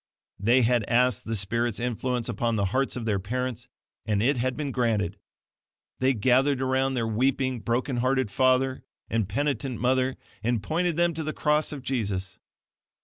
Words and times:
They 0.39 0.63
had 0.63 0.83
asked 0.85 1.25
the 1.25 1.35
Spirit's 1.35 1.79
influence 1.79 2.27
upon 2.27 2.55
the 2.55 2.65
hearts 2.73 2.95
of 2.95 3.05
their 3.05 3.19
parents, 3.19 3.67
and 4.03 4.19
it 4.19 4.35
had 4.37 4.57
been 4.57 4.71
granted. 4.71 5.19
They 5.99 6.15
gathered 6.15 6.59
around 6.59 6.95
their 6.95 7.05
weeping, 7.05 7.59
broken 7.59 7.97
hearted 7.97 8.31
father 8.31 8.83
and 9.11 9.29
penitent 9.29 9.79
mother, 9.79 10.17
and 10.41 10.63
pointed 10.63 10.97
them 10.97 11.13
to 11.13 11.23
the 11.23 11.33
cross 11.33 11.71
of 11.71 11.83
Jesus. 11.83 12.39